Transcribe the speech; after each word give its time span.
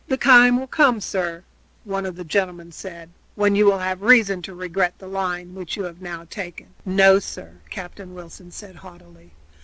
"The 0.07 0.17
time 0.17 0.59
will 0.59 0.65
come, 0.65 0.99
sir," 0.99 1.43
one 1.83 2.07
of 2.07 2.15
the 2.15 2.23
gentlemen 2.23 2.71
said, 2.71 3.11
"when 3.35 3.53
you 3.55 3.65
will 3.65 3.77
have 3.77 4.01
reason 4.01 4.41
to 4.41 4.55
regret 4.55 4.95
the 4.97 5.05
line 5.05 5.53
which 5.53 5.77
you 5.77 5.83
have 5.83 6.01
now 6.01 6.25
taken." 6.27 6.69
"No, 6.83 7.19
sir," 7.19 7.57
Captain 7.69 8.15
Wilson 8.15 8.49
said 8.49 8.77
haughtily. 8.77 9.29